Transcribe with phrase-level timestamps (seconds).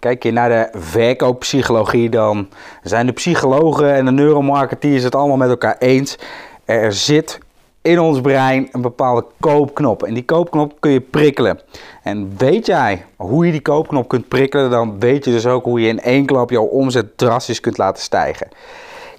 [0.00, 2.48] Kijk je naar de verkooppsychologie, dan
[2.82, 6.18] zijn de psychologen en de neuromarketeers het allemaal met elkaar eens.
[6.64, 7.38] Er zit
[7.82, 10.02] in ons brein een bepaalde koopknop.
[10.02, 11.60] En die koopknop kun je prikkelen.
[12.02, 15.80] En weet jij hoe je die koopknop kunt prikkelen, dan weet je dus ook hoe
[15.80, 18.48] je in één klap jouw omzet drastisch kunt laten stijgen.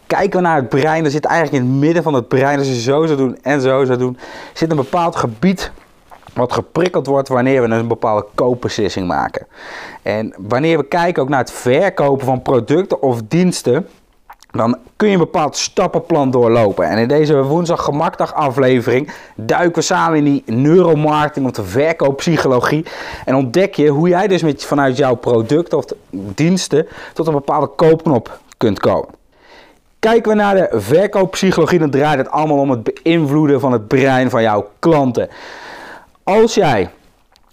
[0.07, 2.67] Kijken we naar het brein, dan zit eigenlijk in het midden van het brein, als
[2.67, 4.17] je zo zou doen en zo zou doen,
[4.53, 5.71] zit een bepaald gebied
[6.33, 9.47] wat geprikkeld wordt wanneer we een bepaalde koopbeslissing maken.
[10.01, 13.87] En wanneer we kijken ook naar het verkopen van producten of diensten,
[14.51, 16.85] dan kun je een bepaald stappenplan doorlopen.
[16.85, 22.85] En in deze woensdag gemakdag aflevering duiken we samen in die neuromarketing of de verkooppsychologie.
[23.25, 27.67] En ontdek je hoe jij dus met, vanuit jouw producten of diensten tot een bepaalde
[27.67, 29.09] koopknop kunt komen.
[29.99, 34.29] Kijken we naar de verkooppsychologie, dan draait het allemaal om het beïnvloeden van het brein
[34.29, 35.29] van jouw klanten.
[36.23, 36.89] Als jij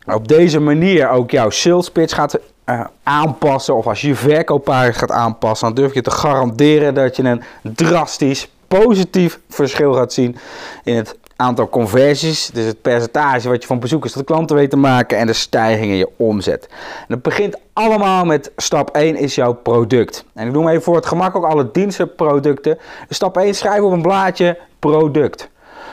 [0.06, 4.92] op deze manier ook jouw sales pitch gaat uh, aanpassen, of als je je verkooppagina
[4.92, 10.36] gaat aanpassen, dan durf je te garanderen dat je een drastisch positief verschil gaat zien
[10.84, 14.76] in het aantal conversies, dus het percentage wat je van bezoekers tot klanten weet te
[14.76, 16.66] maken en de stijging in je omzet.
[17.08, 20.24] En het begint allemaal met stap 1 is jouw product.
[20.34, 22.78] En ik noem even voor het gemak ook alle dienstenproducten.
[23.08, 25.48] stap 1 schrijf op een blaadje product.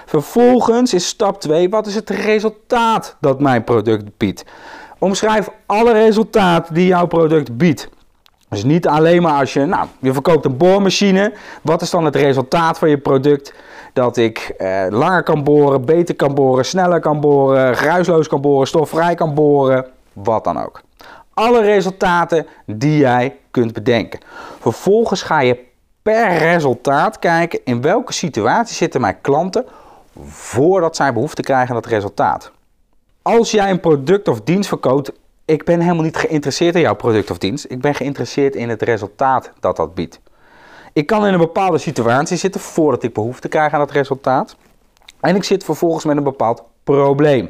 [0.06, 4.46] Vervolgens is stap 2, wat is het resultaat dat mijn product biedt?
[5.00, 7.90] Omschrijf alle resultaten die jouw product biedt.
[8.50, 11.34] Dus niet alleen maar als je, nou, je verkoopt een boormachine.
[11.62, 13.54] Wat is dan het resultaat van je product?
[13.94, 18.68] Dat ik eh, langer kan boren, beter kan boren, sneller kan boren, geruisloos kan boren,
[18.68, 20.82] stofvrij kan boren, wat dan ook.
[21.34, 24.20] Alle resultaten die jij kunt bedenken.
[24.60, 25.64] Vervolgens ga je
[26.02, 29.66] per resultaat kijken in welke situatie zitten mijn klanten
[30.24, 32.52] voordat zij behoefte krijgen aan dat resultaat.
[33.22, 35.12] Als jij een product of dienst verkoopt,
[35.46, 37.66] ik ben helemaal niet geïnteresseerd in jouw product of dienst.
[37.70, 40.20] Ik ben geïnteresseerd in het resultaat dat dat biedt.
[40.94, 44.56] Ik kan in een bepaalde situatie zitten voordat ik behoefte krijg aan dat resultaat.
[45.20, 47.50] En ik zit vervolgens met een bepaald probleem.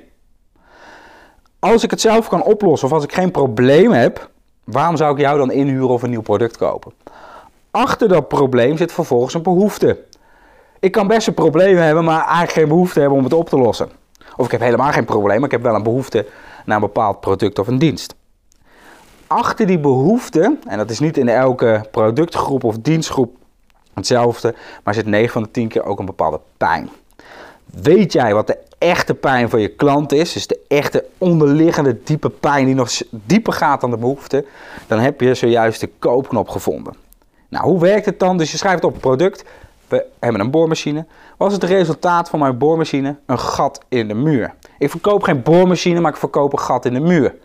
[1.60, 4.30] Als ik het zelf kan oplossen of als ik geen probleem heb,
[4.64, 6.94] waarom zou ik jou dan inhuren of een nieuw product kopen?
[7.72, 10.04] Achter dat probleem zit vervolgens een behoefte.
[10.86, 13.58] Ik kan best een probleem hebben, maar eigenlijk geen behoefte hebben om het op te
[13.58, 13.90] lossen.
[14.36, 16.26] Of ik heb helemaal geen probleem, maar ik heb wel een behoefte
[16.66, 18.16] naar een bepaald product of een dienst.
[19.28, 23.36] Achter die behoefte, en dat is niet in elke productgroep of dienstgroep
[23.94, 26.90] hetzelfde, maar zit 9 van de 10 keer ook een bepaalde pijn.
[27.66, 32.30] Weet jij wat de echte pijn van je klant is, dus de echte onderliggende diepe
[32.30, 34.46] pijn die nog dieper gaat dan de behoefte,
[34.88, 36.94] dan heb je zojuist de koopknop gevonden.
[37.50, 38.38] Nou, hoe werkt het dan?
[38.38, 39.44] Dus je schrijft op product,
[39.88, 41.06] we hebben een boormachine.
[41.38, 44.54] Was het resultaat van mijn boormachine een gat in de muur?
[44.80, 47.36] Ik verkoop geen boormachine, maar ik verkoop een gat in de muur.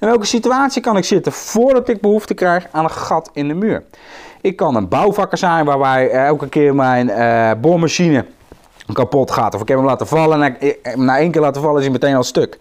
[0.00, 3.54] In welke situatie kan ik zitten voordat ik behoefte krijg aan een gat in de
[3.54, 3.82] muur?
[4.40, 8.24] Ik kan een bouwvakker zijn waarbij elke keer mijn uh, boormachine
[8.92, 9.54] kapot gaat.
[9.54, 10.42] Of ik heb hem laten vallen
[10.82, 12.58] en na één keer laten vallen is hij meteen al stuk.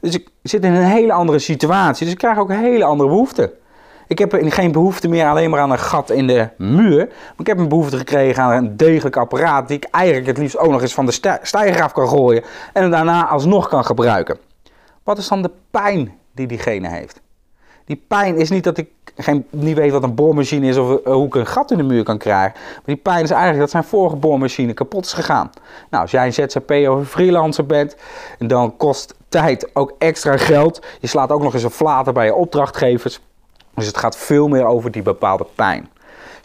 [0.00, 2.04] Dus ik zit in een hele andere situatie.
[2.04, 3.52] Dus ik krijg ook hele andere behoefte.
[4.06, 7.06] Ik heb geen behoefte meer alleen maar aan een gat in de muur.
[7.06, 10.58] Maar ik heb een behoefte gekregen aan een degelijk apparaat die ik eigenlijk het liefst
[10.58, 12.44] ook nog eens van de stijger af kan gooien.
[12.72, 14.38] En daarna alsnog kan gebruiken.
[15.02, 17.22] Wat is dan de pijn die diegene heeft?
[17.84, 21.12] Die pijn is niet dat ik geen, niet weet wat een boormachine is of eh,
[21.12, 22.52] hoe ik een gat in de muur kan krijgen.
[22.54, 25.50] Maar die pijn is eigenlijk dat zijn vorige boormachine kapot is gegaan.
[25.90, 27.96] Nou, als jij een ZZP of een freelancer bent,
[28.38, 30.86] dan kost tijd ook extra geld.
[31.00, 33.20] Je slaat ook nog eens een flater bij je opdrachtgevers.
[33.74, 35.88] Dus het gaat veel meer over die bepaalde pijn.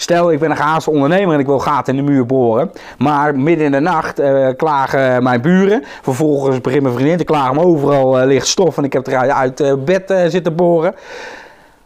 [0.02, 2.72] Stel, ik ben een gehaast ondernemer en ik wil gaten in de muur boren.
[2.98, 5.84] Maar midden in de nacht uh, klagen mijn buren.
[6.02, 9.32] Vervolgens begint mijn vriendin te klagen, maar overal uh, ligt stof en ik heb eruit
[9.32, 10.96] uit uh, bed zitten boren.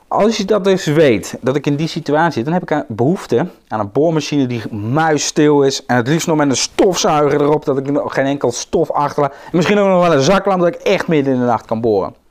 [0.07, 3.47] Als je dat dus weet, dat ik in die situatie zit, dan heb ik behoefte
[3.67, 5.85] aan een boormachine die muisstil is.
[5.85, 9.31] En het liefst nog met een stofzuiger erop, dat ik geen enkel stof achterlaat.
[9.31, 11.81] En misschien ook nog wel een zaklamp, dat ik echt midden in de nacht kan
[11.81, 12.22] boren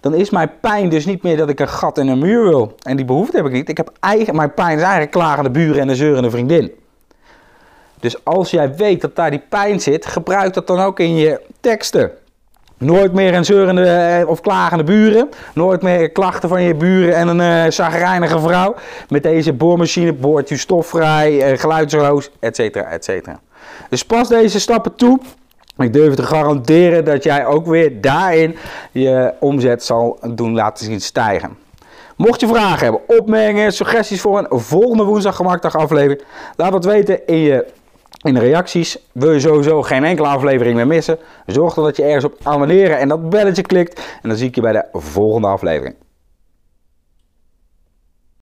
[0.00, 2.74] dan is mijn pijn dus niet meer dat ik een gat in een muur wil.
[2.82, 3.68] En die behoefte heb ik niet.
[3.68, 6.72] Ik heb eigen, mijn pijn is eigenlijk klagende buren en een zeurende vriendin.
[8.00, 11.40] Dus als jij weet dat daar die pijn zit, gebruik dat dan ook in je
[11.60, 12.10] teksten.
[12.78, 15.28] Nooit meer een zeurende eh, of klagende buren.
[15.54, 18.74] Nooit meer klachten van je buren en een uh, vrouw.
[19.08, 22.58] Met deze boormachine boort u stofvrij, uh, geluidsloos, etc.
[22.58, 23.28] etc.
[23.88, 25.18] Dus pas deze stappen toe
[25.84, 28.56] ik durf te garanderen dat jij ook weer daarin
[28.92, 31.56] je omzet zal doen laten zien stijgen.
[32.16, 36.22] Mocht je vragen hebben, opmerkingen, suggesties voor een volgende woensdag aflevering,
[36.56, 37.66] laat het weten in, je,
[38.22, 38.98] in de reacties.
[39.12, 41.18] Wil je sowieso geen enkele aflevering meer missen?
[41.46, 44.00] Zorg dan dat je ergens op abonneren en dat belletje klikt.
[44.22, 45.94] En dan zie ik je bij de volgende aflevering.